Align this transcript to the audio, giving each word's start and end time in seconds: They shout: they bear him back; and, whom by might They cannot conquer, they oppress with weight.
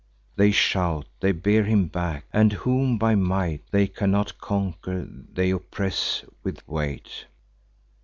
They 0.35 0.49
shout: 0.49 1.05
they 1.19 1.31
bear 1.31 1.63
him 1.63 1.85
back; 1.87 2.25
and, 2.33 2.53
whom 2.53 2.97
by 2.97 3.13
might 3.13 3.61
They 3.69 3.85
cannot 3.85 4.39
conquer, 4.39 5.07
they 5.07 5.51
oppress 5.51 6.25
with 6.43 6.67
weight. 6.67 7.27